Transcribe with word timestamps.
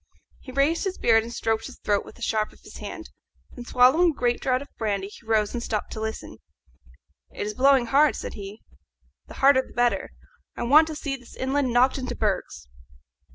He 0.39 0.51
raised 0.51 0.85
his 0.85 0.97
beard 0.97 1.21
and 1.21 1.31
stroked 1.31 1.67
his 1.67 1.77
throat 1.77 2.03
with 2.03 2.15
the 2.15 2.23
sharp 2.23 2.51
of 2.51 2.59
his 2.63 2.77
hand. 2.77 3.11
Then, 3.51 3.65
swallowing 3.65 4.09
a 4.09 4.13
great 4.19 4.41
draught 4.41 4.63
of 4.63 4.75
brandy, 4.79 5.09
he 5.09 5.27
rose 5.27 5.53
and 5.53 5.61
stopped 5.61 5.91
to 5.91 5.99
listen. 6.01 6.37
"It 7.29 7.45
is 7.45 7.53
blowing 7.53 7.85
hard," 7.85 8.15
said 8.15 8.33
he; 8.33 8.61
"the 9.27 9.35
harder 9.35 9.61
the 9.61 9.73
better. 9.73 10.09
I 10.57 10.63
want 10.63 10.87
to 10.87 10.95
see 10.95 11.15
this 11.17 11.37
island 11.39 11.71
knocked 11.71 11.99
into 11.99 12.15
bergs. 12.15 12.67